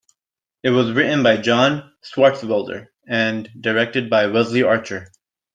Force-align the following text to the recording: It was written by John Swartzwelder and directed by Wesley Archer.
It 0.63 0.71
was 0.71 0.91
written 0.93 1.21
by 1.21 1.37
John 1.37 1.93
Swartzwelder 2.03 2.87
and 3.07 3.47
directed 3.61 4.09
by 4.09 4.25
Wesley 4.25 4.63
Archer. 4.63 5.11